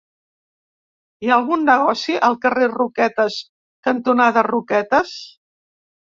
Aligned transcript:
Hi 1.25 1.27
ha 1.29 1.33
algun 1.41 1.65
negoci 1.65 2.15
al 2.27 2.37
carrer 2.45 2.69
Roquetes 2.71 3.35
cantonada 3.89 4.45
Roquetes? 4.47 5.13